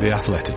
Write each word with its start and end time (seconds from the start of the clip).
The 0.00 0.12
Athletic. 0.12 0.56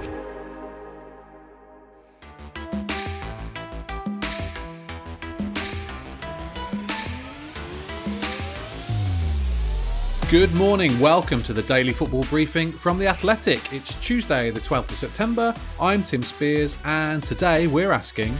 Good 10.32 10.54
morning. 10.54 10.98
Welcome 11.02 11.44
to 11.44 11.52
the 11.52 11.62
daily 11.64 11.92
football 11.92 12.24
briefing 12.24 12.72
from 12.72 12.98
The 12.98 13.08
Athletic. 13.08 13.74
It's 13.74 13.96
Tuesday, 13.96 14.50
the 14.50 14.62
12th 14.62 14.92
of 14.92 14.96
September. 14.96 15.54
I'm 15.78 16.04
Tim 16.04 16.24
Spiers, 16.24 16.78
and 16.86 17.22
today 17.22 17.68
we're 17.68 17.92
asking 17.92 18.34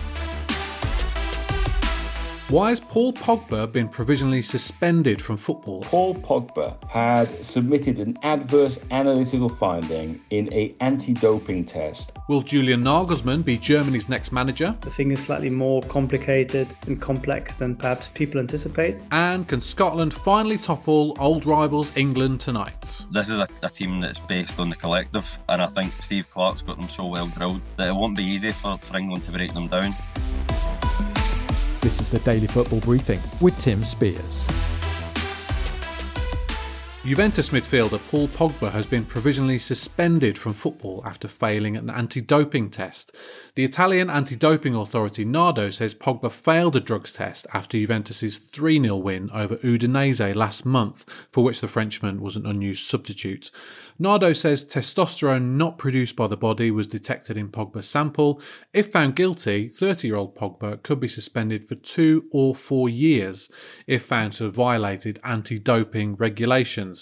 why 2.54 2.70
has 2.70 2.80
Paul 2.80 3.14
Pogba 3.14 3.72
been 3.72 3.90
provisionally 3.90 4.44
suspended 4.44 5.20
from 5.20 5.38
football? 5.38 5.82
Paul 5.82 6.14
Pogba 6.14 6.76
had 6.88 7.44
submitted 7.44 7.98
an 7.98 8.16
adverse 8.22 8.78
analytical 8.92 9.50
finding 9.50 10.22
in 10.30 10.54
a 10.54 10.76
anti-doping 10.80 11.66
test. 11.66 12.12
Will 12.30 12.44
Julian 12.44 12.84
Nagelsmann 12.84 13.44
be 13.44 13.58
Germany's 13.58 14.08
next 14.08 14.32
manager? 14.32 14.78
The 14.82 14.92
thing 14.92 15.10
is 15.10 15.24
slightly 15.24 15.50
more 15.50 15.82
complicated 15.82 16.76
and 16.86 17.02
complex 17.02 17.56
than 17.56 17.76
perhaps 17.76 18.10
people 18.14 18.40
anticipate. 18.40 18.98
And 19.10 19.48
can 19.48 19.60
Scotland 19.60 20.14
finally 20.14 20.60
topple 20.60 21.18
old 21.20 21.48
rivals 21.48 21.92
England 21.98 22.40
tonight? 22.40 23.04
This 23.12 23.30
is 23.30 23.38
a, 23.38 23.48
a 23.64 23.70
team 23.70 24.00
that's 24.00 24.20
based 24.20 24.60
on 24.60 24.70
the 24.70 24.76
collective, 24.76 25.40
and 25.50 25.60
I 25.60 25.66
think 25.66 25.92
Steve 26.04 26.30
Clarke's 26.30 26.62
got 26.62 26.80
them 26.80 26.88
so 26.88 27.08
well 27.08 27.26
drilled 27.30 27.62
that 27.78 27.88
it 27.88 27.96
won't 27.96 28.16
be 28.16 28.24
easy 28.24 28.52
for, 28.52 28.78
for 28.78 28.96
England 28.96 29.24
to 29.24 29.32
break 29.32 29.56
them 29.56 29.66
down. 29.66 29.96
This 31.84 32.00
is 32.00 32.08
the 32.08 32.20
Daily 32.20 32.48
Football 32.48 32.80
Briefing 32.80 33.20
with 33.42 33.60
Tim 33.60 33.84
Spiers. 33.84 34.83
Juventus 37.06 37.50
midfielder 37.50 38.00
Paul 38.10 38.30
Pogba 38.30 38.72
has 38.72 38.86
been 38.86 39.04
provisionally 39.04 39.58
suspended 39.58 40.38
from 40.38 40.54
football 40.54 41.04
after 41.06 41.28
failing 41.28 41.76
an 41.76 41.90
anti 41.90 42.22
doping 42.22 42.70
test. 42.70 43.14
The 43.56 43.66
Italian 43.66 44.10
anti 44.10 44.38
doping 44.38 44.74
authority 44.74 45.26
NADO 45.26 45.70
says 45.70 45.94
Pogba 45.94 46.32
failed 46.32 46.78
a 46.78 46.80
drugs 46.80 47.12
test 47.12 47.46
after 47.54 47.78
Juventus's 47.78 48.38
3 48.38 48.82
0 48.82 48.96
win 48.96 49.30
over 49.34 49.58
Udinese 49.58 50.34
last 50.34 50.66
month, 50.66 51.04
for 51.30 51.44
which 51.44 51.60
the 51.60 51.68
Frenchman 51.68 52.22
was 52.22 52.38
an 52.38 52.46
unused 52.46 52.86
substitute. 52.86 53.52
NADO 54.00 54.32
says 54.32 54.64
testosterone 54.64 55.58
not 55.58 55.78
produced 55.78 56.16
by 56.16 56.28
the 56.28 56.38
body 56.38 56.72
was 56.72 56.88
detected 56.88 57.36
in 57.36 57.50
Pogba's 57.50 57.88
sample. 57.88 58.42
If 58.72 58.94
found 58.94 59.18
guilty, 59.18 59.68
30 59.68 60.08
year 60.08 60.16
old 60.16 60.36
Pogba 60.36 60.82
could 60.84 61.02
be 61.02 61.10
suspended 61.10 61.66
for 61.68 61.76
two 61.76 62.30
or 62.32 62.56
four 62.56 62.88
years 62.88 63.52
if 63.88 64.04
found 64.04 64.32
to 64.34 64.46
have 64.46 64.56
violated 64.56 65.20
anti 65.26 65.60
doping 65.60 66.16
regulations. 66.16 66.93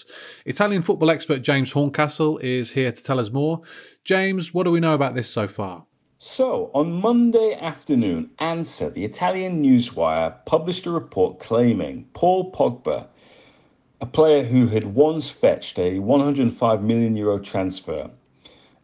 Italian 0.46 0.82
football 0.82 1.10
expert 1.10 1.40
James 1.40 1.72
Horncastle 1.72 2.38
is 2.40 2.72
here 2.72 2.92
to 2.92 3.04
tell 3.04 3.20
us 3.20 3.32
more. 3.32 3.62
James, 4.04 4.54
what 4.54 4.64
do 4.64 4.72
we 4.72 4.80
know 4.80 4.94
about 4.94 5.16
this 5.16 5.30
so 5.30 5.48
far? 5.48 5.86
So, 6.18 6.70
on 6.74 6.92
Monday 7.02 7.58
afternoon, 7.60 8.30
ANSA, 8.40 8.94
the 8.94 9.04
Italian 9.04 9.64
newswire, 9.64 10.36
published 10.46 10.86
a 10.86 10.92
report 10.92 11.40
claiming 11.40 12.08
Paul 12.14 12.52
Pogba 12.52 13.08
a 14.02 14.06
player 14.08 14.44
who 14.44 14.66
had 14.66 14.96
once 14.96 15.30
fetched 15.30 15.78
a 15.78 16.00
105 16.00 16.84
million 16.84 17.16
euro 17.16 17.38
transfer, 17.38 18.10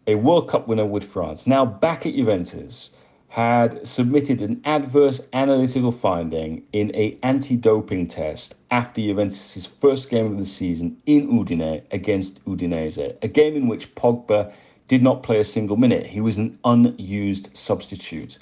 a 0.05 0.13
World 0.13 0.47
Cup 0.47 0.67
winner 0.67 0.85
with 0.85 1.03
France, 1.03 1.47
now 1.47 1.65
back 1.65 2.05
at 2.05 2.13
Juventus, 2.13 2.91
had 3.37 3.87
submitted 3.87 4.41
an 4.41 4.59
adverse 4.65 5.21
analytical 5.31 5.91
finding 5.91 6.63
in 6.73 6.89
a 6.95 7.15
anti-doping 7.21 8.07
test 8.07 8.55
after 8.71 8.99
Juventus' 8.99 9.69
first 9.79 10.09
game 10.09 10.25
of 10.25 10.39
the 10.39 10.45
season 10.45 10.97
in 11.05 11.27
Udine 11.29 11.83
against 11.91 12.43
Udinese, 12.45 13.15
a 13.21 13.27
game 13.27 13.55
in 13.55 13.67
which 13.67 13.93
Pogba 13.93 14.51
did 14.87 15.03
not 15.03 15.21
play 15.21 15.39
a 15.39 15.43
single 15.43 15.77
minute. 15.77 16.07
He 16.07 16.19
was 16.19 16.39
an 16.39 16.57
unused 16.65 17.55
substitute. 17.55 18.39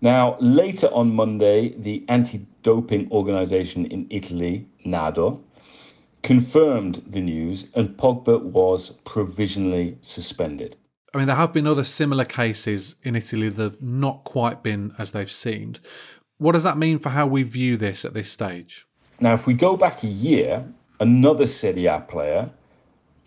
Now, 0.00 0.36
later 0.40 0.88
on 0.88 1.14
Monday, 1.14 1.76
the 1.78 2.04
anti-doping 2.08 3.12
organization 3.12 3.86
in 3.86 4.08
Italy, 4.10 4.66
NADO, 4.84 5.40
confirmed 6.24 7.04
the 7.06 7.20
news 7.20 7.68
and 7.76 7.96
Pogba 7.96 8.42
was 8.42 8.98
provisionally 9.04 9.96
suspended. 10.02 10.74
I 11.14 11.18
mean, 11.18 11.28
there 11.28 11.36
have 11.36 11.52
been 11.52 11.68
other 11.68 11.84
similar 11.84 12.24
cases 12.24 12.96
in 13.04 13.14
Italy 13.14 13.48
that 13.48 13.62
have 13.62 13.80
not 13.80 14.24
quite 14.24 14.64
been 14.64 14.92
as 14.98 15.12
they've 15.12 15.30
seemed. 15.30 15.78
What 16.38 16.52
does 16.52 16.64
that 16.64 16.76
mean 16.76 16.98
for 16.98 17.10
how 17.10 17.24
we 17.24 17.44
view 17.44 17.76
this 17.76 18.04
at 18.04 18.14
this 18.14 18.28
stage? 18.28 18.84
Now, 19.20 19.34
if 19.34 19.46
we 19.46 19.54
go 19.54 19.76
back 19.76 20.02
a 20.02 20.08
year, 20.08 20.66
another 20.98 21.46
Serie 21.46 21.86
A 21.86 22.00
player, 22.00 22.50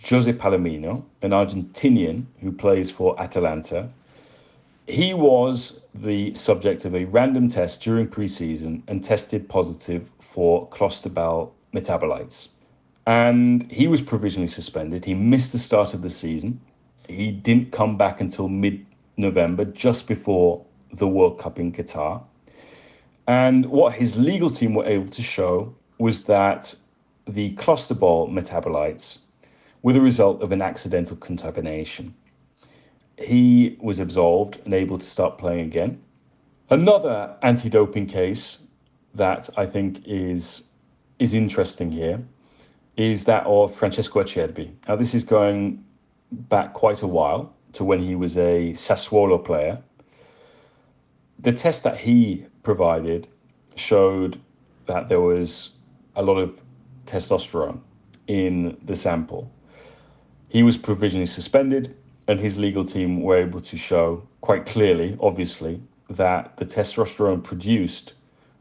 Jose 0.03 0.31
Palomino, 0.33 1.05
an 1.21 1.31
Argentinian 1.31 2.25
who 2.41 2.51
plays 2.51 2.91
for 2.91 3.17
Atalanta, 3.21 3.87
he 4.85 5.13
was 5.13 5.85
the 5.95 6.35
subject 6.35 6.83
of 6.83 6.93
a 6.93 7.05
random 7.05 7.47
test 7.47 7.81
during 7.81 8.09
preseason 8.09 8.81
and 8.89 9.01
tested 9.01 9.47
positive 9.47 10.09
for 10.33 10.67
clostebol 10.69 11.51
metabolites 11.73 12.49
and 13.07 13.71
he 13.71 13.87
was 13.87 14.01
provisionally 14.01 14.49
suspended. 14.49 15.05
He 15.05 15.13
missed 15.13 15.53
the 15.53 15.57
start 15.57 15.93
of 15.93 16.01
the 16.01 16.09
season. 16.09 16.59
He 17.07 17.31
didn't 17.31 17.71
come 17.71 17.97
back 17.97 18.21
until 18.21 18.49
mid 18.49 18.85
November, 19.17 19.65
just 19.65 20.07
before 20.07 20.65
the 20.93 21.07
World 21.07 21.39
Cup 21.39 21.59
in 21.59 21.71
Qatar. 21.71 22.21
And 23.27 23.65
what 23.65 23.93
his 23.93 24.17
legal 24.17 24.49
team 24.49 24.73
were 24.73 24.85
able 24.85 25.09
to 25.09 25.21
show 25.21 25.73
was 25.97 26.23
that 26.23 26.75
the 27.27 27.55
clostebol 27.55 28.29
metabolites 28.31 29.19
were 29.81 29.93
the 29.93 30.01
result 30.01 30.41
of 30.41 30.51
an 30.51 30.61
accidental 30.61 31.17
contamination. 31.17 32.13
He 33.17 33.77
was 33.81 33.99
absolved 33.99 34.61
and 34.65 34.73
able 34.73 34.97
to 34.97 35.05
start 35.05 35.37
playing 35.37 35.61
again. 35.61 36.01
Another 36.69 37.35
anti-doping 37.41 38.07
case 38.07 38.59
that 39.15 39.49
I 39.57 39.65
think 39.65 40.01
is 40.05 40.63
is 41.19 41.33
interesting 41.33 41.91
here 41.91 42.21
is 42.95 43.25
that 43.25 43.45
of 43.45 43.73
Francesco 43.73 44.21
Acerbi. 44.21 44.71
Now, 44.87 44.95
this 44.95 45.15
is 45.15 45.23
going 45.23 45.83
back 46.31 46.73
quite 46.73 47.01
a 47.01 47.07
while 47.07 47.53
to 47.73 47.83
when 47.83 47.99
he 47.99 48.15
was 48.15 48.37
a 48.37 48.73
Sassuolo 48.73 49.43
player. 49.43 49.81
The 51.39 51.53
test 51.53 51.83
that 51.83 51.97
he 51.97 52.45
provided 52.63 53.27
showed 53.75 54.39
that 54.87 55.09
there 55.09 55.21
was 55.21 55.77
a 56.15 56.23
lot 56.23 56.37
of 56.37 56.59
testosterone 57.05 57.79
in 58.27 58.77
the 58.83 58.95
sample. 58.95 59.51
He 60.49 60.63
was 60.63 60.77
provisionally 60.77 61.25
suspended, 61.25 61.95
and 62.27 62.39
his 62.39 62.57
legal 62.57 62.83
team 62.83 63.21
were 63.21 63.37
able 63.37 63.61
to 63.61 63.77
show 63.77 64.27
quite 64.41 64.65
clearly, 64.65 65.17
obviously, 65.21 65.81
that 66.09 66.57
the 66.57 66.65
testosterone 66.65 67.43
produced 67.43 68.13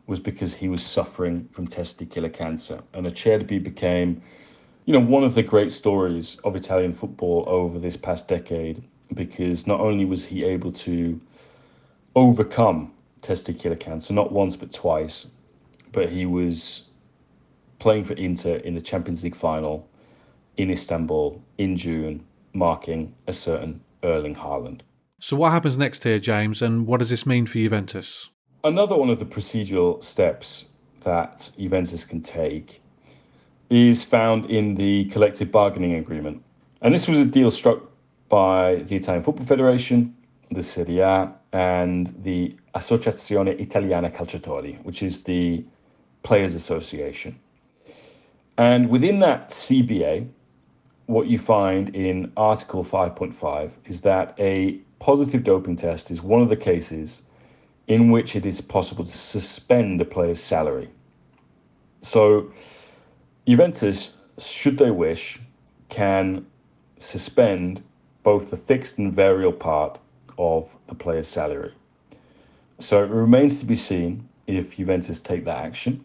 was 0.07 0.21
because 0.21 0.55
he 0.55 0.69
was 0.69 0.85
suffering 0.85 1.49
from 1.51 1.67
testicular 1.67 2.33
cancer. 2.33 2.81
And 2.93 3.07
a 3.07 3.11
chair 3.11 3.39
that 3.39 3.49
Acerbi 3.49 3.63
became, 3.63 4.23
you 4.87 4.93
know, 4.93 5.01
one 5.01 5.25
of 5.25 5.35
the 5.35 5.43
great 5.43 5.73
stories 5.73 6.37
of 6.45 6.55
Italian 6.55 6.95
football 6.95 7.45
over 7.49 7.79
this 7.79 7.97
past 7.97 8.29
decade 8.29 8.83
because 9.15 9.67
not 9.67 9.81
only 9.81 10.05
was 10.05 10.25
he 10.25 10.45
able 10.45 10.71
to 10.73 11.21
overcome 12.15 12.93
testicular 13.21 13.79
cancer, 13.79 14.15
not 14.15 14.31
once 14.31 14.55
but 14.55 14.73
twice, 14.73 15.33
but 15.91 16.09
he 16.09 16.25
was 16.25 16.85
playing 17.81 18.05
for 18.05 18.13
Inter 18.15 18.57
in 18.59 18.75
the 18.75 18.81
Champions 18.81 19.25
League 19.25 19.37
final 19.37 19.89
in 20.57 20.71
Istanbul 20.71 21.43
in 21.59 21.77
June, 21.77 22.25
marking 22.53 23.13
a 23.27 23.33
certain 23.33 23.83
Erling 24.05 24.37
Haaland. 24.37 24.83
So, 25.19 25.37
what 25.37 25.51
happens 25.51 25.77
next 25.77 26.05
here, 26.05 26.21
James, 26.21 26.63
and 26.63 26.87
what 26.87 27.01
does 27.01 27.11
this 27.11 27.27
mean 27.27 27.47
for 27.47 27.59
Juventus? 27.59 28.31
Another 28.63 28.97
one 28.97 29.11
of 29.11 29.19
the 29.19 29.25
procedural 29.25 30.03
steps 30.03 30.71
that 31.03 31.51
Juventus 31.59 32.05
can 32.05 32.21
take 32.21 32.83
is 33.71 34.03
found 34.03 34.47
in 34.47 34.75
the 34.75 35.07
collective 35.07 35.51
bargaining 35.51 35.95
agreement. 35.95 36.43
And 36.83 36.95
this 36.95 37.09
was 37.09 37.19
a 37.19 37.25
deal 37.25 37.51
struck 37.51 37.81
by 38.29 38.77
the 38.77 38.97
Italian 38.97 39.25
Football 39.25 39.47
Federation, 39.47 40.15
the 40.51 40.63
Serie 40.63 41.01
A, 41.01 41.33
and 41.53 42.15
the 42.23 42.55
Associazione 42.75 43.59
Italiana 43.59 44.11
Calciatori, 44.11 44.83
which 44.85 45.03
is 45.03 45.23
the 45.23 45.65
Players 46.23 46.55
Association. 46.55 47.39
And 48.59 48.89
within 48.89 49.21
that 49.21 49.51
CBA, 49.51 50.29
what 51.07 51.29
you 51.29 51.39
find 51.39 51.95
in 51.95 52.33
Article 52.37 52.85
5.5 52.85 53.71
is 53.87 54.01
that 54.03 54.35
a 54.39 54.79
positive 54.99 55.45
doping 55.45 55.77
test 55.77 56.11
is 56.11 56.23
one 56.23 56.43
of 56.43 56.49
the 56.49 56.57
cases 56.57 57.23
in 57.87 58.11
which 58.11 58.35
it 58.35 58.45
is 58.45 58.61
possible 58.61 59.05
to 59.05 59.17
suspend 59.17 60.01
a 60.01 60.05
player's 60.05 60.43
salary. 60.43 60.89
So, 62.03 62.51
Juventus, 63.47 64.17
should 64.39 64.77
they 64.77 64.91
wish, 64.91 65.39
can 65.89 66.45
suspend 66.99 67.83
both 68.25 68.51
the 68.51 68.57
fixed 68.57 68.99
and 68.99 69.13
variable 69.13 69.53
part 69.53 70.01
of 70.37 70.69
the 70.89 70.95
player's 70.97 71.29
salary. 71.29 71.73
So 72.81 73.05
it 73.05 73.11
remains 73.11 73.61
to 73.61 73.67
be 73.67 73.77
seen 73.77 74.29
if 74.49 74.77
Juventus 74.77 75.21
take 75.21 75.45
that 75.45 75.59
action, 75.59 76.05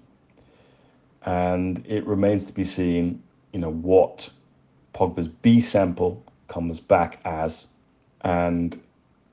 and 1.24 1.84
it 1.88 2.06
remains 2.06 2.46
to 2.46 2.54
be 2.54 2.64
seen, 2.64 3.22
you 3.54 3.60
know, 3.60 3.72
what 3.72 4.30
Pogba's 4.94 5.28
B 5.28 5.60
sample 5.60 6.24
comes 6.48 6.80
back 6.80 7.20
as, 7.26 7.68
and 8.22 8.80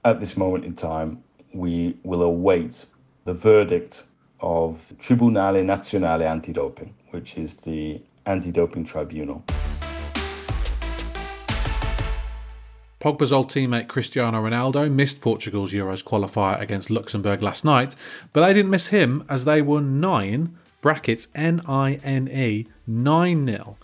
at 0.07 0.19
this 0.19 0.37
moment 0.37 0.65
in 0.65 0.75
time, 0.75 1.23
we 1.53 1.97
will 2.05 2.23
await 2.23 2.87
the 3.25 3.35
verdict 3.35 4.05
of 4.41 4.93
Tribunale 4.99 5.63
Nazionale 5.65 6.23
Antidoping, 6.23 6.91
which 7.11 7.37
is 7.39 7.57
the 7.59 8.01
anti-doping 8.27 8.85
tribunal. 8.85 9.45
Pogba's 13.01 13.33
old 13.33 13.49
teammate 13.49 13.87
Cristiano 13.87 14.43
Ronaldo 14.43 14.91
missed 14.91 15.21
Portugal's 15.21 15.73
Euros 15.73 16.03
qualifier 16.03 16.61
against 16.61 16.91
Luxembourg 16.91 17.43
last 17.43 17.65
night, 17.65 17.95
but 18.33 18.45
they 18.45 18.53
didn't 18.53 18.71
miss 18.71 18.89
him 18.89 19.25
as 19.29 19.45
they 19.45 19.63
won 19.63 20.01
9, 20.01 20.57
brackets 20.81 21.29
N 21.35 21.63
I 21.69 22.01
N 22.03 22.29
E, 22.29 22.67
9 22.89 23.47
0. 23.47 23.77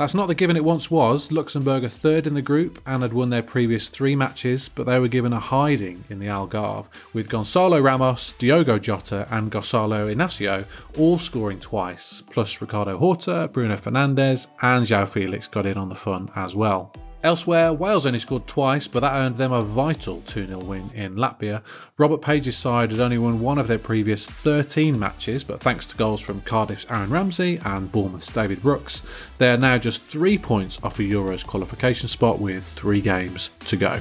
That's 0.00 0.14
not 0.14 0.28
the 0.28 0.34
given 0.34 0.56
it 0.56 0.64
once 0.64 0.90
was. 0.90 1.30
Luxembourg 1.30 1.84
are 1.84 1.90
third 1.90 2.26
in 2.26 2.32
the 2.32 2.40
group 2.40 2.80
and 2.86 3.02
had 3.02 3.12
won 3.12 3.28
their 3.28 3.42
previous 3.42 3.90
three 3.90 4.16
matches, 4.16 4.66
but 4.66 4.86
they 4.86 4.98
were 4.98 5.08
given 5.08 5.34
a 5.34 5.38
hiding 5.38 6.04
in 6.08 6.20
the 6.20 6.26
Algarve, 6.26 6.88
with 7.12 7.28
Gonzalo 7.28 7.78
Ramos, 7.78 8.32
Diogo 8.32 8.78
Jota, 8.78 9.28
and 9.30 9.50
Gonzalo 9.50 10.10
Inacio 10.10 10.64
all 10.96 11.18
scoring 11.18 11.60
twice, 11.60 12.22
plus 12.22 12.62
Ricardo 12.62 12.96
Horta, 12.96 13.50
Bruno 13.52 13.76
Fernandes, 13.76 14.46
and 14.62 14.86
João 14.86 15.06
Felix 15.06 15.46
got 15.48 15.66
in 15.66 15.76
on 15.76 15.90
the 15.90 15.94
fun 15.94 16.30
as 16.34 16.56
well. 16.56 16.94
Elsewhere, 17.22 17.70
Wales 17.74 18.06
only 18.06 18.18
scored 18.18 18.46
twice, 18.46 18.88
but 18.88 19.00
that 19.00 19.12
earned 19.12 19.36
them 19.36 19.52
a 19.52 19.60
vital 19.60 20.22
2 20.22 20.46
0 20.46 20.58
win 20.60 20.90
in 20.94 21.16
Latvia. 21.16 21.62
Robert 21.98 22.22
Page's 22.22 22.56
side 22.56 22.92
had 22.92 23.00
only 23.00 23.18
won 23.18 23.40
one 23.40 23.58
of 23.58 23.68
their 23.68 23.78
previous 23.78 24.26
13 24.26 24.98
matches, 24.98 25.44
but 25.44 25.60
thanks 25.60 25.84
to 25.86 25.96
goals 25.96 26.22
from 26.22 26.40
Cardiff's 26.40 26.86
Aaron 26.88 27.10
Ramsey 27.10 27.60
and 27.62 27.92
Bournemouth's 27.92 28.32
David 28.32 28.62
Brooks, 28.62 29.02
they 29.36 29.52
are 29.52 29.58
now 29.58 29.76
just 29.76 30.02
three 30.02 30.38
points 30.38 30.82
off 30.82 30.98
a 30.98 31.02
Euros 31.02 31.46
qualification 31.46 32.08
spot 32.08 32.38
with 32.40 32.64
three 32.64 33.02
games 33.02 33.50
to 33.66 33.76
go. 33.76 34.00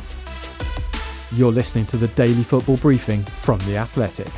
You're 1.34 1.52
listening 1.52 1.88
to 1.88 1.98
the 1.98 2.08
Daily 2.08 2.44
Football 2.44 2.78
Briefing 2.78 3.24
from 3.24 3.60
The 3.60 3.76
Athletic. 3.78 4.32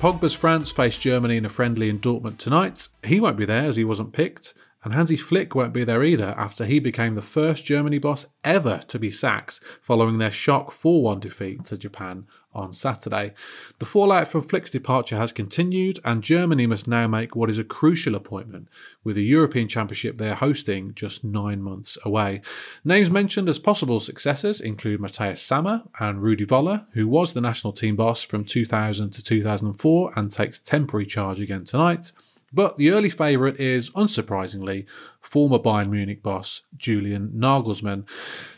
Pogba's 0.00 0.34
France 0.34 0.72
face 0.72 0.98
Germany 0.98 1.36
in 1.36 1.46
a 1.46 1.48
friendly 1.48 1.88
in 1.88 2.00
Dortmund 2.00 2.38
tonight. 2.38 2.88
He 3.04 3.20
won't 3.20 3.38
be 3.38 3.46
there 3.46 3.64
as 3.64 3.76
he 3.76 3.84
wasn't 3.84 4.12
picked. 4.12 4.54
And 4.86 4.94
Hansi 4.94 5.16
Flick 5.16 5.56
won't 5.56 5.72
be 5.72 5.82
there 5.82 6.04
either 6.04 6.32
after 6.38 6.64
he 6.64 6.78
became 6.78 7.16
the 7.16 7.20
first 7.20 7.64
Germany 7.64 7.98
boss 7.98 8.28
ever 8.44 8.82
to 8.86 9.00
be 9.00 9.10
sacked 9.10 9.58
following 9.82 10.18
their 10.18 10.30
shock 10.30 10.70
4 10.70 11.02
1 11.02 11.18
defeat 11.18 11.64
to 11.64 11.76
Japan 11.76 12.28
on 12.54 12.72
Saturday. 12.72 13.34
The 13.80 13.84
fallout 13.84 14.28
from 14.28 14.42
Flick's 14.42 14.70
departure 14.70 15.16
has 15.16 15.32
continued, 15.32 15.98
and 16.04 16.22
Germany 16.22 16.68
must 16.68 16.86
now 16.86 17.08
make 17.08 17.34
what 17.34 17.50
is 17.50 17.58
a 17.58 17.64
crucial 17.64 18.14
appointment 18.14 18.68
with 19.02 19.16
the 19.16 19.24
European 19.24 19.66
Championship 19.66 20.18
they're 20.18 20.36
hosting 20.36 20.94
just 20.94 21.24
nine 21.24 21.62
months 21.62 21.98
away. 22.04 22.40
Names 22.84 23.10
mentioned 23.10 23.48
as 23.48 23.58
possible 23.58 23.98
successors 23.98 24.60
include 24.60 25.00
Matthias 25.00 25.42
Sammer 25.42 25.82
and 25.98 26.22
Rudi 26.22 26.46
Völler, 26.46 26.86
who 26.92 27.08
was 27.08 27.32
the 27.32 27.40
national 27.40 27.72
team 27.72 27.96
boss 27.96 28.22
from 28.22 28.44
2000 28.44 29.10
to 29.10 29.24
2004 29.24 30.12
and 30.14 30.30
takes 30.30 30.60
temporary 30.60 31.06
charge 31.06 31.40
again 31.40 31.64
tonight. 31.64 32.12
But 32.52 32.76
the 32.76 32.90
early 32.90 33.10
favourite 33.10 33.58
is, 33.58 33.90
unsurprisingly, 33.90 34.86
former 35.20 35.58
Bayern 35.58 35.90
Munich 35.90 36.22
boss 36.22 36.62
Julian 36.76 37.32
Nagelsmann. 37.34 38.06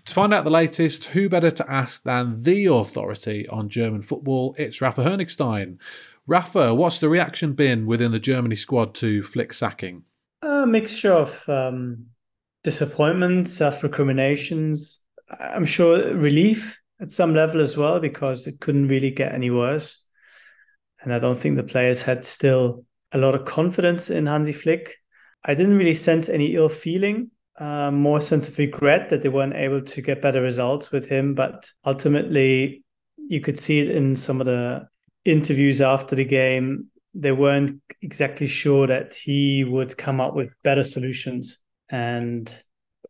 To 0.05 0.15
find 0.15 0.35
out 0.35 0.45
the 0.45 0.51
latest, 0.51 1.07
who 1.07 1.29
better 1.29 1.51
to 1.51 1.71
ask 1.71 2.03
than 2.03 2.43
the 2.43 2.67
authority 2.67 3.49
on 3.49 3.69
German 3.69 4.03
football? 4.03 4.55
It's 4.59 4.81
Rafa 4.81 5.03
Honigstein. 5.03 5.79
Rafa, 6.27 6.75
what's 6.75 6.99
the 6.99 7.09
reaction 7.09 7.55
been 7.55 7.87
within 7.87 8.13
the 8.13 8.21
Germany 8.21 8.57
squad 8.57 8.95
to 8.97 9.23
Flick 9.23 9.53
sacking? 9.53 10.05
A 10.43 10.67
mixture 10.67 11.13
of 11.13 11.49
um, 11.49 12.07
disappointment, 12.63 13.49
self 13.49 13.83
recriminations. 13.83 15.01
I'm 15.41 15.65
sure 15.65 16.15
relief 16.15 16.81
at 17.01 17.11
some 17.11 17.35
level 17.35 17.61
as 17.61 17.77
well 17.77 18.01
because 18.01 18.47
it 18.47 18.61
couldn't 18.61 18.89
really 18.89 19.11
get 19.11 19.33
any 19.33 19.51
worse. 19.51 20.05
And 21.01 21.15
I 21.15 21.19
don't 21.19 21.39
think 21.39 21.57
the 21.57 21.63
players 21.63 22.03
had 22.03 22.25
still 22.25 22.85
a 23.13 23.19
lot 23.19 23.35
of 23.35 23.45
confidence 23.45 24.11
in 24.11 24.27
Hansi 24.27 24.53
Flick. 24.53 24.97
I 25.45 25.55
didn't 25.55 25.79
really 25.79 25.95
sense 25.95 26.29
any 26.29 26.55
ill 26.55 26.69
feeling, 26.69 27.31
uh, 27.59 27.91
more 27.91 28.21
sense 28.21 28.49
of 28.49 28.59
regret 28.59 29.09
that 29.09 29.23
they 29.23 29.29
weren't 29.29 29.55
able 29.55 29.83
to 29.83 30.03
get 30.03 30.23
better 30.23 30.43
results 30.43 30.91
with 30.91 31.09
him. 31.09 31.35
But 31.35 31.71
ultimately, 31.85 32.85
you 33.17 33.41
could 33.41 33.59
see 33.59 33.81
it 33.81 33.91
in 33.91 34.17
some 34.17 34.41
of 34.41 34.47
the 34.47 34.89
interviews 35.25 35.81
after 35.81 36.17
the 36.17 36.25
game. 36.25 36.87
They 37.15 37.33
weren't 37.33 37.81
exactly 38.03 38.47
sure 38.47 38.87
that 38.87 39.15
he 39.15 39.65
would 39.65 39.97
come 39.97 40.21
up 40.21 40.35
with 40.35 40.51
better 40.63 40.85
solutions. 40.85 41.59
And 41.89 42.55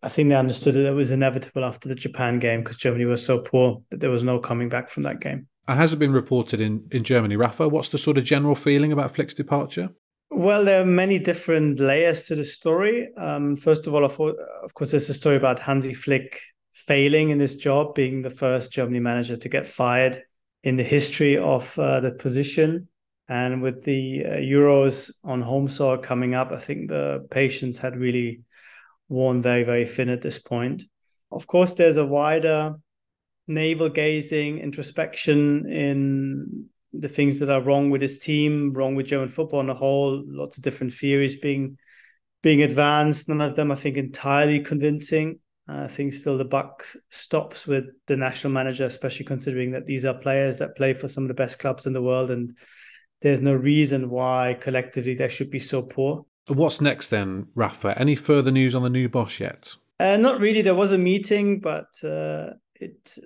I 0.02 0.08
think 0.08 0.28
they 0.28 0.36
understood 0.36 0.74
that 0.74 0.86
it 0.86 0.92
was 0.92 1.10
inevitable 1.10 1.64
after 1.64 1.88
the 1.88 1.94
Japan 1.94 2.38
game 2.38 2.62
because 2.62 2.76
Germany 2.76 3.04
was 3.04 3.24
so 3.24 3.42
poor 3.42 3.82
that 3.90 4.00
there 4.00 4.10
was 4.10 4.22
no 4.22 4.38
coming 4.38 4.68
back 4.68 4.88
from 4.88 5.02
that 5.04 5.20
game. 5.20 5.48
And 5.68 5.78
has 5.78 5.92
it 5.92 5.98
been 5.98 6.12
reported 6.12 6.62
in, 6.62 6.88
in 6.90 7.04
Germany, 7.04 7.36
Rafa? 7.36 7.68
What's 7.68 7.90
the 7.90 7.98
sort 7.98 8.16
of 8.16 8.24
general 8.24 8.54
feeling 8.54 8.90
about 8.90 9.14
Flick's 9.14 9.34
departure? 9.34 9.90
Well, 10.30 10.64
there 10.64 10.80
are 10.80 10.86
many 10.86 11.18
different 11.18 11.78
layers 11.78 12.22
to 12.24 12.34
the 12.34 12.44
story. 12.44 13.14
Um, 13.16 13.54
first 13.54 13.86
of 13.86 13.94
all, 13.94 14.02
of, 14.02 14.18
of 14.18 14.72
course, 14.72 14.92
there's 14.92 15.10
a 15.10 15.14
story 15.14 15.36
about 15.36 15.58
Hansi 15.58 15.92
Flick 15.92 16.40
failing 16.72 17.30
in 17.30 17.38
his 17.38 17.56
job, 17.56 17.94
being 17.94 18.22
the 18.22 18.30
first 18.30 18.72
Germany 18.72 19.00
manager 19.00 19.36
to 19.36 19.48
get 19.50 19.66
fired 19.66 20.22
in 20.64 20.76
the 20.76 20.82
history 20.82 21.36
of 21.36 21.78
uh, 21.78 22.00
the 22.00 22.12
position. 22.12 22.88
And 23.28 23.60
with 23.60 23.84
the 23.84 24.24
uh, 24.24 24.28
Euros 24.36 25.10
on 25.22 25.42
home 25.42 25.68
soil 25.68 25.98
coming 25.98 26.34
up, 26.34 26.50
I 26.50 26.58
think 26.58 26.88
the 26.88 27.26
patience 27.30 27.76
had 27.76 27.94
really 27.94 28.40
worn 29.10 29.42
very, 29.42 29.64
very 29.64 29.84
thin 29.84 30.08
at 30.08 30.22
this 30.22 30.38
point. 30.38 30.84
Of 31.30 31.46
course, 31.46 31.74
there's 31.74 31.98
a 31.98 32.06
wider 32.06 32.76
navel 33.48 33.88
gazing, 33.88 34.58
introspection 34.58 35.70
in 35.70 36.66
the 36.92 37.08
things 37.08 37.40
that 37.40 37.50
are 37.50 37.60
wrong 37.60 37.90
with 37.90 38.02
his 38.02 38.18
team, 38.18 38.72
wrong 38.72 38.94
with 38.94 39.06
German 39.06 39.28
football 39.28 39.60
on 39.60 39.70
a 39.70 39.74
whole. 39.74 40.22
Lots 40.26 40.56
of 40.56 40.62
different 40.62 40.92
theories 40.92 41.36
being 41.36 41.78
being 42.42 42.62
advanced. 42.62 43.28
None 43.28 43.40
of 43.40 43.56
them, 43.56 43.72
I 43.72 43.74
think, 43.74 43.96
entirely 43.96 44.60
convincing. 44.60 45.40
Uh, 45.68 45.82
I 45.82 45.88
think 45.88 46.14
still 46.14 46.38
the 46.38 46.44
buck 46.44 46.86
stops 47.10 47.66
with 47.66 47.86
the 48.06 48.16
national 48.16 48.52
manager, 48.52 48.86
especially 48.86 49.26
considering 49.26 49.72
that 49.72 49.86
these 49.86 50.04
are 50.04 50.14
players 50.14 50.58
that 50.58 50.76
play 50.76 50.94
for 50.94 51.08
some 51.08 51.24
of 51.24 51.28
the 51.28 51.34
best 51.34 51.58
clubs 51.58 51.86
in 51.86 51.92
the 51.92 52.02
world, 52.02 52.30
and 52.30 52.56
there's 53.20 53.42
no 53.42 53.54
reason 53.54 54.08
why 54.08 54.56
collectively 54.60 55.14
they 55.14 55.28
should 55.28 55.50
be 55.50 55.58
so 55.58 55.82
poor. 55.82 56.24
What's 56.46 56.80
next 56.80 57.10
then, 57.10 57.48
Rafa? 57.54 57.98
Any 57.98 58.14
further 58.14 58.50
news 58.50 58.74
on 58.74 58.82
the 58.82 58.88
new 58.88 59.08
boss 59.10 59.40
yet? 59.40 59.76
Uh, 60.00 60.16
not 60.16 60.40
really. 60.40 60.62
There 60.62 60.74
was 60.74 60.92
a 60.92 60.98
meeting, 60.98 61.60
but 61.60 62.02
uh, 62.02 62.54
it 62.76 63.18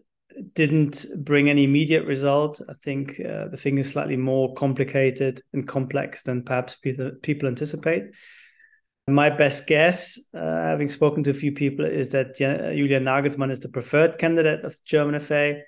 didn't 0.54 1.06
bring 1.24 1.48
any 1.48 1.64
immediate 1.64 2.06
result. 2.06 2.60
I 2.68 2.74
think 2.74 3.20
uh, 3.20 3.48
the 3.48 3.56
thing 3.56 3.78
is 3.78 3.90
slightly 3.90 4.16
more 4.16 4.54
complicated 4.54 5.42
and 5.52 5.66
complex 5.66 6.22
than 6.22 6.42
perhaps 6.42 6.76
people 6.76 7.48
anticipate. 7.48 8.04
My 9.08 9.30
best 9.30 9.66
guess, 9.66 10.18
uh, 10.32 10.38
having 10.38 10.88
spoken 10.88 11.24
to 11.24 11.30
a 11.30 11.34
few 11.34 11.52
people, 11.52 11.84
is 11.84 12.10
that 12.10 12.36
Julian 12.36 13.04
Nagelsmann 13.04 13.50
is 13.50 13.60
the 13.60 13.68
preferred 13.68 14.18
candidate 14.18 14.64
of 14.64 14.72
the 14.72 14.80
German 14.84 15.18
FA. 15.20 15.60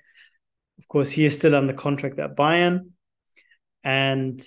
Of 0.77 0.87
course, 0.87 1.11
he 1.11 1.25
is 1.25 1.35
still 1.35 1.55
under 1.55 1.73
contract 1.73 2.17
at 2.19 2.37
Bayern, 2.37 2.91
and 3.83 4.41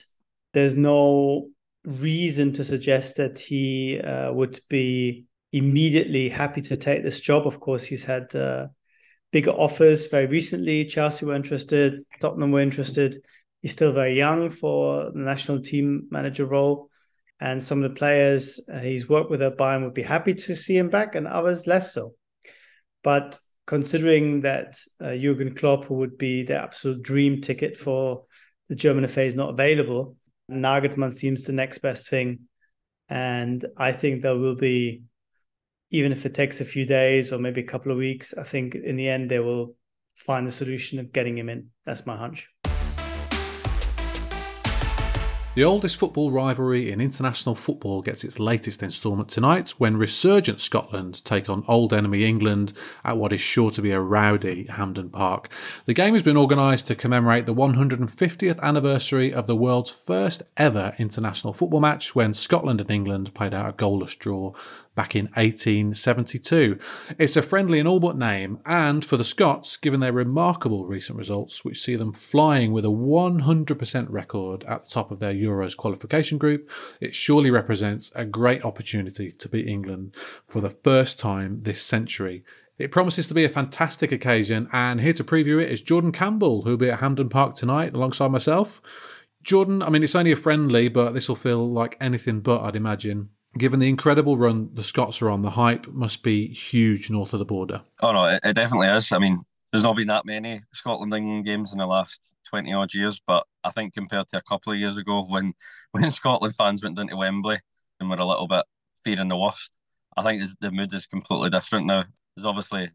there's 0.54 0.76
no 0.76 1.50
reason 1.84 2.52
to 2.54 2.64
suggest 2.64 3.16
that 3.16 3.38
he 3.38 4.00
uh, 4.00 4.32
would 4.32 4.60
be 4.68 5.26
immediately 5.52 6.28
happy 6.28 6.62
to 6.62 6.76
take 6.76 7.02
this 7.02 7.20
job. 7.20 7.46
Of 7.46 7.60
course, 7.60 7.84
he's 7.84 8.04
had 8.04 8.34
uh, 8.34 8.68
bigger 9.32 9.50
offers 9.50 10.06
very 10.06 10.26
recently. 10.26 10.84
Chelsea 10.84 11.26
were 11.26 11.34
interested, 11.34 12.04
Tottenham 12.20 12.52
were 12.52 12.60
interested. 12.60 13.16
He's 13.60 13.72
still 13.72 13.92
very 13.92 14.16
young 14.16 14.50
for 14.50 15.10
the 15.10 15.18
national 15.18 15.62
team 15.62 16.06
manager 16.10 16.46
role. 16.46 16.90
And 17.40 17.62
some 17.62 17.82
of 17.82 17.90
the 17.90 17.96
players 17.96 18.60
he's 18.80 19.08
worked 19.08 19.30
with 19.30 19.42
at 19.42 19.56
Bayern 19.56 19.84
would 19.84 19.94
be 19.94 20.02
happy 20.02 20.34
to 20.34 20.56
see 20.56 20.76
him 20.76 20.90
back, 20.90 21.14
and 21.14 21.26
others 21.26 21.66
less 21.66 21.94
so. 21.94 22.14
But 23.04 23.38
considering 23.66 24.40
that 24.40 24.76
uh, 25.00 25.14
Jurgen 25.14 25.54
Klopp, 25.54 25.88
would 25.90 26.18
be 26.18 26.42
the 26.42 26.60
absolute 26.60 27.02
dream 27.02 27.40
ticket 27.40 27.76
for 27.76 28.24
the 28.68 28.74
German 28.74 29.06
FA, 29.06 29.22
is 29.22 29.36
not 29.36 29.50
available, 29.50 30.16
Nagelsmann 30.50 31.12
seems 31.12 31.42
the 31.42 31.52
next 31.52 31.78
best 31.78 32.08
thing. 32.08 32.40
And 33.08 33.64
I 33.76 33.92
think 33.92 34.22
there 34.22 34.36
will 34.36 34.56
be 34.56 35.02
even 35.90 36.12
if 36.12 36.26
it 36.26 36.34
takes 36.34 36.60
a 36.60 36.64
few 36.64 36.84
days 36.84 37.32
or 37.32 37.38
maybe 37.38 37.60
a 37.60 37.66
couple 37.66 37.90
of 37.92 37.98
weeks, 37.98 38.34
I 38.34 38.42
think 38.42 38.74
in 38.74 38.96
the 38.96 39.08
end 39.08 39.30
they 39.30 39.40
will 39.40 39.74
find 40.14 40.46
the 40.46 40.50
solution 40.50 40.98
of 40.98 41.12
getting 41.12 41.38
him 41.38 41.48
in. 41.48 41.68
That's 41.86 42.06
my 42.06 42.16
hunch. 42.16 42.50
The 45.58 45.64
oldest 45.64 45.96
football 45.96 46.30
rivalry 46.30 46.92
in 46.92 47.00
international 47.00 47.56
football 47.56 48.00
gets 48.00 48.22
its 48.22 48.38
latest 48.38 48.80
instalment 48.80 49.28
tonight 49.28 49.70
when 49.78 49.96
resurgent 49.96 50.60
Scotland 50.60 51.24
take 51.24 51.50
on 51.50 51.64
old 51.66 51.92
enemy 51.92 52.24
England 52.24 52.72
at 53.04 53.16
what 53.16 53.32
is 53.32 53.40
sure 53.40 53.70
to 53.70 53.82
be 53.82 53.90
a 53.90 53.98
rowdy 53.98 54.66
Hampden 54.66 55.10
Park. 55.10 55.52
The 55.86 55.94
game 55.94 56.14
has 56.14 56.22
been 56.22 56.36
organised 56.36 56.86
to 56.86 56.94
commemorate 56.94 57.46
the 57.46 57.56
150th 57.56 58.60
anniversary 58.60 59.34
of 59.34 59.48
the 59.48 59.56
world's 59.56 59.90
first 59.90 60.44
ever 60.56 60.94
international 60.96 61.52
football 61.52 61.80
match 61.80 62.14
when 62.14 62.34
Scotland 62.34 62.80
and 62.80 62.90
England 62.90 63.34
played 63.34 63.52
out 63.52 63.68
a 63.68 63.72
goalless 63.72 64.16
draw 64.16 64.52
back 64.98 65.14
in 65.14 65.26
1872. 65.26 66.76
It's 67.20 67.36
a 67.36 67.42
friendly 67.42 67.78
and 67.78 67.86
all 67.86 68.00
but 68.00 68.18
name, 68.18 68.58
and 68.66 69.04
for 69.04 69.16
the 69.16 69.22
Scots, 69.22 69.76
given 69.76 70.00
their 70.00 70.12
remarkable 70.12 70.86
recent 70.86 71.16
results, 71.16 71.64
which 71.64 71.80
see 71.80 71.94
them 71.94 72.12
flying 72.12 72.72
with 72.72 72.84
a 72.84 72.88
100% 72.88 74.06
record 74.10 74.64
at 74.64 74.82
the 74.82 74.90
top 74.90 75.12
of 75.12 75.20
their 75.20 75.32
Euros 75.32 75.76
qualification 75.76 76.36
group, 76.36 76.68
it 77.00 77.14
surely 77.14 77.48
represents 77.48 78.10
a 78.16 78.26
great 78.26 78.64
opportunity 78.64 79.30
to 79.30 79.48
beat 79.48 79.68
England 79.68 80.16
for 80.48 80.60
the 80.60 80.70
first 80.70 81.20
time 81.20 81.62
this 81.62 81.80
century. 81.80 82.42
It 82.76 82.90
promises 82.90 83.28
to 83.28 83.34
be 83.34 83.44
a 83.44 83.48
fantastic 83.48 84.10
occasion, 84.10 84.68
and 84.72 85.00
here 85.00 85.12
to 85.12 85.22
preview 85.22 85.62
it 85.62 85.70
is 85.70 85.80
Jordan 85.80 86.10
Campbell, 86.10 86.62
who'll 86.62 86.76
be 86.76 86.90
at 86.90 86.98
Hampden 86.98 87.28
Park 87.28 87.54
tonight 87.54 87.94
alongside 87.94 88.32
myself. 88.32 88.82
Jordan, 89.44 89.80
I 89.80 89.90
mean, 89.90 90.02
it's 90.02 90.16
only 90.16 90.32
a 90.32 90.36
friendly, 90.36 90.88
but 90.88 91.14
this 91.14 91.28
will 91.28 91.36
feel 91.36 91.70
like 91.70 91.96
anything 92.00 92.40
but, 92.40 92.62
I'd 92.62 92.74
imagine 92.74 93.28
given 93.56 93.80
the 93.80 93.88
incredible 93.88 94.36
run 94.36 94.70
the 94.74 94.82
Scots 94.82 95.22
are 95.22 95.30
on, 95.30 95.42
the 95.42 95.50
hype 95.50 95.86
must 95.88 96.22
be 96.22 96.48
huge 96.48 97.10
north 97.10 97.32
of 97.32 97.38
the 97.38 97.44
border. 97.44 97.82
Oh 98.00 98.12
no, 98.12 98.24
it, 98.26 98.40
it 98.44 98.54
definitely 98.54 98.88
is. 98.88 99.10
I 99.12 99.18
mean, 99.18 99.40
there's 99.72 99.84
not 99.84 99.96
been 99.96 100.08
that 100.08 100.26
many 100.26 100.60
Scotland 100.72 101.14
England 101.14 101.44
games 101.44 101.72
in 101.72 101.78
the 101.78 101.86
last 101.86 102.34
twenty 102.48 102.72
odd 102.72 102.92
years, 102.94 103.20
but 103.26 103.46
I 103.64 103.70
think 103.70 103.94
compared 103.94 104.28
to 104.28 104.38
a 104.38 104.42
couple 104.42 104.72
of 104.72 104.78
years 104.78 104.96
ago 104.96 105.24
when 105.24 105.54
when 105.92 106.10
Scotland 106.10 106.54
fans 106.54 106.82
went 106.82 106.96
down 106.96 107.08
to 107.08 107.16
Wembley 107.16 107.58
and 108.00 108.10
were 108.10 108.16
a 108.16 108.26
little 108.26 108.48
bit 108.48 108.64
fearing 109.04 109.28
the 109.28 109.36
worst, 109.36 109.72
I 110.16 110.22
think 110.22 110.42
the 110.60 110.70
mood 110.70 110.92
is 110.92 111.06
completely 111.06 111.50
different 111.50 111.86
now. 111.86 112.04
There's 112.36 112.46
obviously 112.46 112.90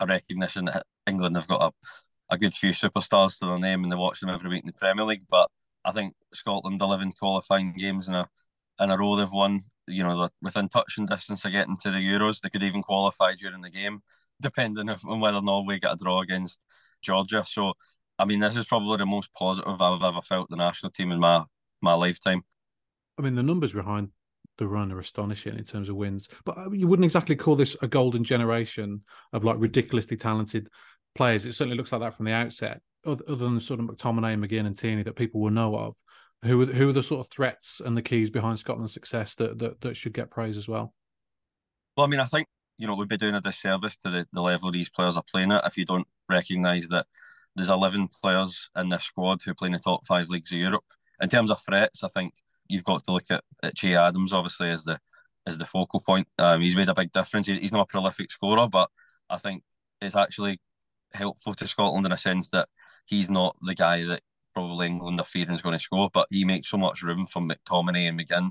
a 0.00 0.06
recognition 0.06 0.66
that 0.66 0.84
England 1.06 1.36
have 1.36 1.48
got 1.48 1.62
a, 1.62 2.34
a 2.34 2.38
good 2.38 2.54
few 2.54 2.70
superstars 2.70 3.38
to 3.38 3.46
their 3.46 3.58
name 3.58 3.82
and 3.82 3.92
they 3.92 3.96
watch 3.96 4.20
them 4.20 4.30
every 4.30 4.50
week 4.50 4.64
in 4.64 4.66
the 4.66 4.72
Premier 4.72 5.04
League, 5.04 5.24
but 5.30 5.48
I 5.84 5.92
think 5.92 6.14
Scotland 6.32 6.80
11 6.80 7.12
qualifying 7.12 7.74
games 7.74 8.08
in 8.08 8.14
a 8.14 8.28
in 8.82 8.90
a 8.90 8.96
row 8.96 9.16
they've 9.16 9.32
won. 9.32 9.60
You 9.86 10.04
know, 10.04 10.28
within 10.40 10.68
touching 10.68 11.06
distance 11.06 11.44
of 11.44 11.52
getting 11.52 11.76
to 11.78 11.90
the 11.90 11.98
Euros. 11.98 12.40
They 12.40 12.50
could 12.50 12.62
even 12.62 12.82
qualify 12.82 13.34
during 13.34 13.62
the 13.62 13.70
game, 13.70 14.00
depending 14.40 14.88
on 14.88 15.20
whether 15.20 15.42
Norway 15.42 15.78
get 15.78 15.92
a 15.92 15.96
draw 15.96 16.20
against 16.20 16.60
Georgia. 17.02 17.44
So, 17.46 17.74
I 18.18 18.24
mean, 18.24 18.40
this 18.40 18.56
is 18.56 18.64
probably 18.64 18.98
the 18.98 19.06
most 19.06 19.32
positive 19.34 19.80
I've 19.80 20.02
ever 20.02 20.20
felt 20.20 20.50
the 20.50 20.56
national 20.56 20.92
team 20.92 21.12
in 21.12 21.20
my 21.20 21.44
my 21.80 21.94
lifetime. 21.94 22.42
I 23.18 23.22
mean, 23.22 23.34
the 23.34 23.42
numbers 23.42 23.72
behind 23.72 24.10
the 24.58 24.68
run 24.68 24.92
are 24.92 24.98
astonishing 24.98 25.58
in 25.58 25.64
terms 25.64 25.88
of 25.88 25.96
wins, 25.96 26.28
but 26.44 26.56
uh, 26.56 26.70
you 26.70 26.86
wouldn't 26.86 27.04
exactly 27.04 27.36
call 27.36 27.56
this 27.56 27.76
a 27.82 27.88
golden 27.88 28.24
generation 28.24 29.02
of 29.32 29.44
like 29.44 29.56
ridiculously 29.58 30.16
talented 30.16 30.68
players. 31.14 31.46
It 31.46 31.52
certainly 31.52 31.76
looks 31.76 31.92
like 31.92 32.00
that 32.00 32.14
from 32.14 32.26
the 32.26 32.32
outset, 32.32 32.80
other, 33.04 33.22
than 33.34 33.60
sort 33.60 33.80
of 33.80 33.86
McTominay, 33.86 34.38
McGinn, 34.38 34.66
and 34.66 34.76
Tierney 34.76 35.02
that 35.02 35.16
people 35.16 35.40
will 35.40 35.50
know 35.50 35.76
of. 35.76 35.94
Who 36.44 36.60
are, 36.62 36.66
who 36.66 36.90
are 36.90 36.92
the 36.92 37.02
sort 37.02 37.20
of 37.20 37.32
threats 37.32 37.80
and 37.84 37.96
the 37.96 38.02
keys 38.02 38.30
behind 38.30 38.58
Scotland's 38.58 38.92
success 38.92 39.34
that, 39.36 39.58
that, 39.60 39.80
that 39.82 39.96
should 39.96 40.12
get 40.12 40.30
praise 40.30 40.56
as 40.56 40.68
well? 40.68 40.92
Well, 41.96 42.06
I 42.06 42.08
mean, 42.08 42.20
I 42.20 42.24
think 42.24 42.48
you 42.78 42.86
know 42.86 42.94
we'd 42.94 43.08
be 43.08 43.16
doing 43.16 43.34
a 43.34 43.40
disservice 43.40 43.96
to 43.98 44.10
the, 44.10 44.26
the 44.32 44.42
level 44.42 44.72
these 44.72 44.88
players 44.88 45.16
are 45.16 45.22
playing 45.30 45.52
at 45.52 45.66
if 45.66 45.76
you 45.76 45.84
don't 45.84 46.06
recognise 46.28 46.88
that 46.88 47.06
there's 47.54 47.68
11 47.68 48.08
players 48.20 48.70
in 48.76 48.88
this 48.88 49.04
squad 49.04 49.40
who 49.44 49.54
play 49.54 49.66
in 49.66 49.72
the 49.72 49.78
top 49.78 50.04
five 50.06 50.28
leagues 50.28 50.52
of 50.52 50.58
Europe. 50.58 50.84
In 51.20 51.28
terms 51.28 51.50
of 51.50 51.60
threats, 51.60 52.02
I 52.02 52.08
think 52.08 52.34
you've 52.66 52.84
got 52.84 53.04
to 53.04 53.12
look 53.12 53.30
at, 53.30 53.44
at 53.62 53.76
Che 53.76 53.94
Adams 53.94 54.32
obviously 54.32 54.70
as 54.70 54.84
the 54.84 54.98
as 55.46 55.58
the 55.58 55.64
focal 55.64 56.00
point. 56.00 56.28
Um, 56.38 56.60
he's 56.60 56.76
made 56.76 56.88
a 56.88 56.94
big 56.94 57.12
difference. 57.12 57.46
He, 57.46 57.58
he's 57.58 57.72
not 57.72 57.82
a 57.82 57.86
prolific 57.86 58.30
scorer, 58.30 58.68
but 58.68 58.88
I 59.28 59.38
think 59.38 59.62
it's 60.00 60.16
actually 60.16 60.60
helpful 61.14 61.54
to 61.54 61.66
Scotland 61.66 62.06
in 62.06 62.12
a 62.12 62.16
sense 62.16 62.48
that 62.50 62.68
he's 63.06 63.28
not 63.28 63.56
the 63.62 63.74
guy 63.74 64.04
that 64.06 64.22
probably 64.54 64.86
England 64.86 65.20
are 65.20 65.24
fearing 65.24 65.52
is 65.52 65.62
going 65.62 65.76
to 65.76 65.82
score, 65.82 66.10
but 66.12 66.26
he 66.30 66.44
makes 66.44 66.68
so 66.68 66.76
much 66.76 67.02
room 67.02 67.26
for 67.26 67.40
McTominay 67.40 68.08
and 68.08 68.18
McGinn 68.18 68.50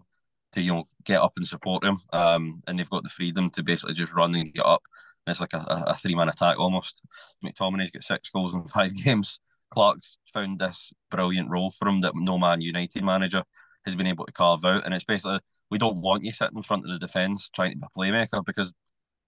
to 0.53 0.61
you 0.61 0.73
know 0.73 0.83
get 1.05 1.21
up 1.21 1.33
and 1.37 1.47
support 1.47 1.83
him, 1.83 1.97
um, 2.13 2.61
and 2.67 2.77
they've 2.77 2.89
got 2.89 3.03
the 3.03 3.09
freedom 3.09 3.49
to 3.51 3.63
basically 3.63 3.93
just 3.93 4.13
run 4.13 4.35
and 4.35 4.53
get 4.53 4.65
up. 4.65 4.83
And 5.25 5.31
it's 5.31 5.41
like 5.41 5.53
a, 5.53 5.65
a 5.87 5.95
three 5.95 6.15
man 6.15 6.29
attack 6.29 6.57
almost. 6.59 7.01
McTominay's 7.43 7.91
got 7.91 8.03
six 8.03 8.29
goals 8.29 8.53
in 8.53 8.67
five 8.67 8.95
games. 9.03 9.39
Clarke's 9.71 10.17
found 10.33 10.59
this 10.59 10.91
brilliant 11.09 11.49
role 11.49 11.71
for 11.71 11.87
him 11.87 12.01
that 12.01 12.15
no 12.15 12.37
Man 12.37 12.61
United 12.61 13.03
manager 13.03 13.43
has 13.85 13.95
been 13.95 14.07
able 14.07 14.25
to 14.25 14.33
carve 14.33 14.65
out, 14.65 14.85
and 14.85 14.93
it's 14.93 15.05
basically 15.05 15.39
we 15.69 15.77
don't 15.77 16.01
want 16.01 16.23
you 16.23 16.31
sitting 16.31 16.57
in 16.57 16.63
front 16.63 16.85
of 16.85 16.91
the 16.91 16.99
defence 16.99 17.49
trying 17.49 17.71
to 17.71 17.77
be 17.77 17.85
a 17.85 17.97
playmaker 17.97 18.45
because 18.45 18.73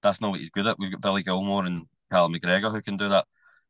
that's 0.03 0.19
not 0.19 0.31
what 0.31 0.41
he's 0.41 0.49
good 0.49 0.67
at. 0.67 0.77
We've 0.77 0.91
got 0.91 1.01
Billy 1.01 1.23
Gilmour 1.23 1.65
and 1.65 1.87
Callum 2.11 2.33
McGregor 2.33 2.71
who 2.71 2.81
can 2.81 2.97
do 2.97 3.09
that. 3.09 3.25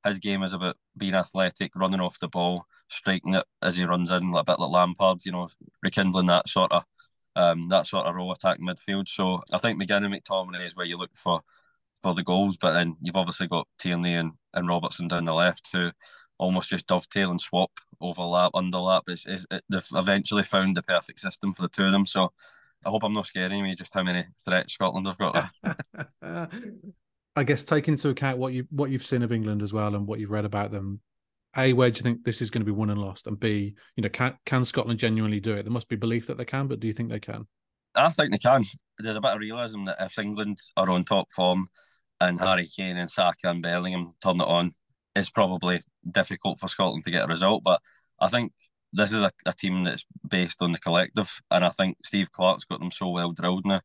His 0.05 0.19
game 0.19 0.43
is 0.43 0.51
about 0.51 0.75
being 0.98 1.13
athletic, 1.13 1.72
running 1.75 2.01
off 2.01 2.19
the 2.19 2.27
ball, 2.27 2.65
striking 2.93 3.35
it 3.35 3.45
as 3.62 3.77
he 3.77 3.85
runs 3.85 4.12
in, 4.12 4.33
a 4.35 4.43
bit 4.43 4.59
like 4.59 4.71
Lampard, 4.71 5.25
you 5.25 5.31
know, 5.31 5.47
rekindling 5.81 6.27
that 6.27 6.47
sort 6.47 6.71
of 6.71 6.83
um, 7.35 7.69
that 7.69 7.88
sort 7.88 8.05
of 8.05 8.15
role 8.15 8.31
attack 8.31 8.59
midfield. 8.59 9.07
So 9.07 9.41
I 9.51 9.57
think 9.57 9.81
McGinn 9.81 10.05
and 10.05 10.13
McTominay 10.13 10.65
is 10.65 10.75
where 10.75 10.85
you 10.85 10.97
look 10.97 11.15
for 11.15 11.41
for 12.01 12.13
the 12.13 12.23
goals, 12.23 12.57
but 12.57 12.73
then 12.73 12.95
you've 13.01 13.15
obviously 13.15 13.47
got 13.47 13.67
Tierney 13.79 14.15
and, 14.15 14.33
and 14.53 14.67
Robertson 14.67 15.07
down 15.07 15.23
the 15.23 15.33
left 15.33 15.69
who 15.71 15.89
almost 16.38 16.69
just 16.69 16.88
dovetail 16.88 17.31
and 17.31 17.39
swap, 17.39 17.71
overlap, 18.01 18.51
underlap. 18.53 19.03
It's, 19.07 19.25
it's, 19.25 19.45
it, 19.50 19.63
they've 19.69 19.88
eventually 19.93 20.43
found 20.43 20.75
the 20.75 20.83
perfect 20.83 21.21
system 21.21 21.53
for 21.53 21.62
the 21.62 21.69
two 21.69 21.85
of 21.85 21.91
them. 21.93 22.05
So 22.05 22.33
I 22.85 22.89
hope 22.89 23.03
I'm 23.03 23.13
not 23.13 23.27
scaring 23.27 23.63
me 23.63 23.75
just 23.75 23.93
how 23.93 24.03
many 24.03 24.25
threats 24.43 24.73
Scotland 24.73 25.07
have 25.07 25.17
got. 25.17 25.50
I 27.35 27.43
guess 27.43 27.63
take 27.63 27.88
into 27.88 28.09
account 28.09 28.38
what 28.38 28.53
you 28.53 28.67
what 28.69 28.91
you've 28.91 29.05
seen 29.05 29.23
of 29.23 29.31
England 29.31 29.63
as 29.63 29.73
well 29.73 29.95
and 29.95 30.05
what 30.05 30.19
you've 30.19 30.29
read 30.29 30.45
about 30.45 30.71
them 30.71 31.00
a, 31.57 31.74
where 31.74 31.91
do 31.91 31.98
you 31.98 32.03
think 32.03 32.24
this 32.24 32.41
is 32.41 32.50
going 32.50 32.62
to 32.62 32.65
be 32.65 32.72
won 32.72 32.89
and 32.89 33.01
lost? 33.01 33.27
And 33.27 33.39
B, 33.39 33.75
you 33.95 34.03
know, 34.03 34.10
can 34.10 34.38
can 34.45 34.65
Scotland 34.65 35.00
genuinely 35.00 35.39
do 35.39 35.53
it? 35.53 35.63
There 35.63 35.72
must 35.72 35.89
be 35.89 35.95
belief 35.95 36.27
that 36.27 36.38
they 36.38 36.45
can, 36.45 36.67
but 36.67 36.79
do 36.79 36.88
you 36.88 36.93
think 36.93 37.10
they 37.10 37.19
can? 37.19 37.48
I 37.95 38.10
think 38.10 38.31
they 38.31 38.38
can. 38.38 38.63
There's 38.98 39.15
a 39.15 39.22
bit 39.22 39.33
of 39.33 39.39
realism 39.39 39.86
that 39.86 39.98
if 40.00 40.17
England 40.17 40.57
are 40.77 40.89
on 40.89 41.03
top 41.03 41.27
form 41.31 41.67
and 42.19 42.39
Harry 42.39 42.67
Kane 42.67 42.98
and 42.98 43.10
Saka 43.10 43.50
and 43.50 43.62
Bellingham 43.62 44.13
turn 44.22 44.41
it 44.41 44.48
on, 44.48 44.72
it's 45.15 45.29
probably 45.29 45.81
difficult 46.10 46.60
for 46.60 46.67
Scotland 46.67 47.03
to 47.05 47.12
get 47.12 47.25
a 47.25 47.27
result. 47.27 47.63
But 47.63 47.81
I 48.19 48.27
think 48.29 48.51
this 48.93 49.12
is 49.12 49.19
a, 49.19 49.31
a 49.45 49.53
team 49.53 49.83
that's 49.83 50.05
based 50.27 50.57
on 50.62 50.72
the 50.72 50.79
collective, 50.79 51.29
and 51.51 51.63
I 51.63 51.69
think 51.69 51.98
Steve 52.03 52.31
Clarke's 52.31 52.65
got 52.65 52.79
them 52.79 52.91
so 52.91 53.10
well 53.10 53.31
drilled 53.31 53.65
now 53.65 53.81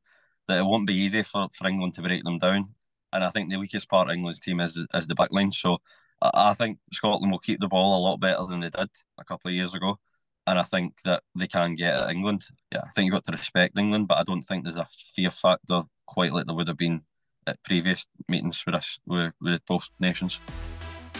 that 0.48 0.58
it 0.58 0.64
won't 0.64 0.86
be 0.86 0.94
easy 0.94 1.22
for, 1.22 1.48
for 1.52 1.68
England 1.68 1.94
to 1.94 2.02
break 2.02 2.24
them 2.24 2.38
down. 2.38 2.64
And 3.12 3.24
I 3.24 3.30
think 3.30 3.50
the 3.50 3.58
weakest 3.58 3.88
part 3.88 4.08
of 4.08 4.14
England's 4.14 4.40
team 4.40 4.60
is 4.60 4.78
is 4.94 5.06
the 5.06 5.14
backline. 5.14 5.52
So 5.52 5.78
I 6.20 6.54
think 6.54 6.78
Scotland 6.92 7.30
will 7.30 7.38
keep 7.38 7.60
the 7.60 7.68
ball 7.68 7.98
a 7.98 8.04
lot 8.04 8.20
better 8.20 8.44
than 8.46 8.60
they 8.60 8.70
did 8.70 8.88
a 9.18 9.24
couple 9.24 9.48
of 9.48 9.54
years 9.54 9.74
ago. 9.74 9.98
And 10.46 10.58
I 10.58 10.62
think 10.62 10.94
that 11.04 11.22
they 11.38 11.46
can 11.46 11.74
get 11.74 11.94
at 11.94 12.10
England. 12.10 12.44
Yeah, 12.72 12.80
I 12.84 12.88
think 12.88 13.06
you've 13.06 13.12
got 13.12 13.24
to 13.24 13.32
respect 13.32 13.78
England, 13.78 14.08
but 14.08 14.18
I 14.18 14.22
don't 14.22 14.42
think 14.42 14.64
there's 14.64 14.76
a 14.76 14.86
fear 14.86 15.30
factor 15.30 15.82
quite 16.06 16.32
like 16.32 16.46
there 16.46 16.54
would 16.54 16.68
have 16.68 16.78
been 16.78 17.02
at 17.46 17.62
previous 17.62 18.06
meetings 18.28 18.62
with 18.64 18.74
us 18.74 18.98
with, 19.06 19.32
with 19.40 19.64
both 19.66 19.90
nations. 20.00 20.40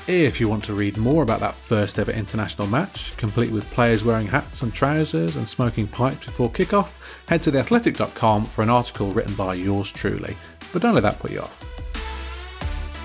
If 0.07 0.41
you 0.41 0.49
want 0.49 0.65
to 0.65 0.73
read 0.73 0.97
more 0.97 1.23
about 1.23 1.41
that 1.41 1.55
first 1.55 1.99
ever 1.99 2.11
international 2.11 2.67
match, 2.67 3.15
complete 3.19 3.51
with 3.51 3.71
players 3.71 4.05
wearing 4.05 4.27
hats 4.27 4.63
and 4.63 4.73
trousers 4.73 5.37
and 5.37 5.47
smoking 5.47 5.87
pipes 5.87 6.25
before 6.25 6.49
kickoff, 6.49 6.95
head 7.29 7.43
to 7.43 7.51
theathletic.com 7.51 8.47
for 8.47 8.63
an 8.63 8.71
article 8.71 9.13
written 9.13 9.35
by 9.35 9.53
yours 9.53 9.93
truly. 9.93 10.35
But 10.73 10.81
don't 10.81 10.95
let 10.95 11.03
that 11.03 11.19
put 11.19 11.31
you 11.31 11.41
off. 11.41 11.78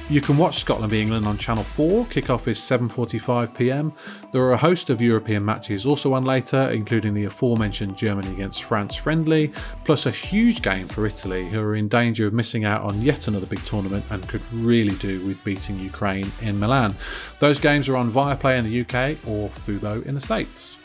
You 0.10 0.20
can 0.20 0.38
watch 0.38 0.58
Scotland 0.58 0.92
v 0.92 1.02
England 1.02 1.26
on 1.26 1.38
Channel 1.38 1.64
4. 1.64 2.06
Kickoff 2.06 2.48
is 2.48 2.60
7:45 2.60 3.58
p.m. 3.58 3.94
There 4.34 4.44
are 4.44 4.52
a 4.52 4.58
host 4.58 4.90
of 4.90 5.02
European 5.02 5.46
matches 5.46 5.86
also 5.86 6.14
on 6.14 6.24
later, 6.24 6.70
including 6.72 7.14
the 7.14 7.24
aforementioned 7.24 7.98
Germany 7.98 8.30
against 8.32 8.64
France 8.64 8.96
friendly, 8.96 9.54
plus 9.86 10.06
a 10.06 10.12
huge 10.12 10.62
game 10.62 10.90
for 10.90 11.08
Italy, 11.08 11.48
who 11.48 11.60
are 11.62 11.76
in 11.76 11.88
danger 11.88 12.28
of 12.28 12.34
missing 12.34 12.66
out 12.66 12.82
on 12.82 13.02
yet 13.02 13.30
another 13.30 13.46
big 13.46 13.64
tournament 13.64 14.04
and 14.10 14.28
could 14.28 14.42
really 14.52 14.96
do 14.98 15.26
with 15.26 15.42
beating 15.46 15.80
Ukraine 15.80 16.30
in 16.42 16.60
Milan. 16.60 16.96
Those 17.40 17.60
games 17.60 17.88
are 17.88 17.96
on 17.96 18.12
Viaplay 18.12 18.58
in 18.58 18.66
the 18.66 18.82
UK 18.82 19.18
or 19.26 19.48
Fubo 19.50 20.06
in 20.06 20.16
the 20.16 20.20
States. 20.20 20.78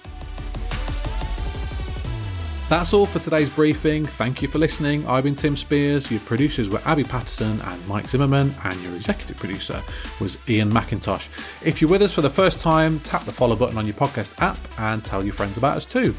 That's 2.69 2.93
all 2.93 3.07
for 3.07 3.19
today's 3.19 3.49
briefing. 3.49 4.05
Thank 4.05 4.43
you 4.43 4.49
for 4.49 4.59
listening. 4.59 5.07
I've 5.07 5.25
been 5.25 5.35
Tim 5.35 5.57
Spiers. 5.57 6.11
Your 6.11 6.21
producers 6.21 6.69
were 6.69 6.83
Abi 6.85 7.03
Paterson 7.03 7.63
and 7.63 7.89
Mike 7.89 8.07
Zimmerman, 8.07 8.55
and 8.63 8.83
your 8.83 8.95
executive 8.95 9.39
producer 9.39 9.83
was 10.21 10.37
Iain 10.47 10.71
Macintosh. 10.71 11.29
If 11.65 11.81
you're 11.81 11.89
with 11.89 12.03
us 12.03 12.13
for 12.13 12.21
the 12.21 12.29
first 12.29 12.61
time, 12.61 13.01
tap 13.01 13.25
the 13.25 13.33
follow 13.33 13.57
button 13.57 13.79
on 13.79 13.87
your 13.87 13.95
podcast 13.95 14.39
app 14.43 14.59
and 14.79 15.03
tell 15.03 15.25
your 15.25 15.33
friends 15.33 15.57
about 15.57 15.79
us 15.79 15.87
too. 15.87 16.15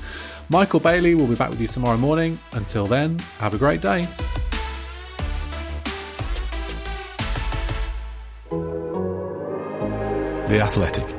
Michael 0.50 0.80
Bailey 0.80 1.14
will 1.14 1.28
be 1.28 1.36
back 1.36 1.52
with 1.52 1.62
you 1.62 1.68
tomorrow 1.68 1.98
morning. 1.98 2.40
Until 2.54 2.88
then, 2.88 3.20
have 3.38 3.54
a 3.54 3.58
great 3.60 3.82
day. 3.82 4.08
The 10.50 10.62
Athletic. 10.64 11.19